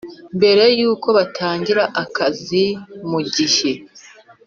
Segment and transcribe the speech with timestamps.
[0.37, 2.65] Mbere y uko batangira akazi
[3.09, 3.71] mu gihe